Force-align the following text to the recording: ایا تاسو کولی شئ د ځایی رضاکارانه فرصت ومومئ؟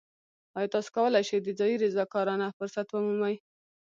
ایا 0.57 0.69
تاسو 0.73 0.89
کولی 0.95 1.23
شئ 1.29 1.39
د 1.43 1.49
ځایی 1.59 1.81
رضاکارانه 1.85 2.47
فرصت 2.57 2.87
ومومئ؟ 2.91 3.35